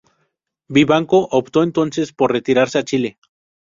[0.67, 3.19] Vivanco optó entonces por retirarse a Chile.